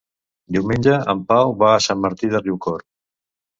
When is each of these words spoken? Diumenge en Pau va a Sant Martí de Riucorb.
Diumenge 0.55 0.95
en 1.13 1.21
Pau 1.33 1.55
va 1.61 1.71
a 1.75 1.85
Sant 1.89 2.03
Martí 2.09 2.33
de 2.35 2.43
Riucorb. 2.47 2.89